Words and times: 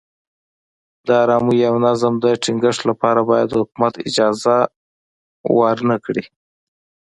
د 1.07 1.09
ارامۍ 1.23 1.59
او 1.69 1.75
نظم 1.85 2.13
د 2.23 2.25
ټینګښت 2.43 2.81
لپاره 2.89 3.21
باید 3.29 3.55
حکومت 3.59 3.93
اجازه 4.07 4.55
ورنه 5.59 5.95
کړي. 6.05 6.25